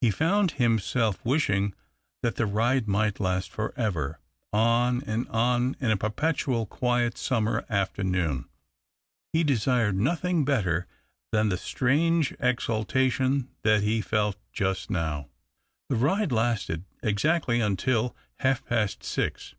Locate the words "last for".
3.20-3.74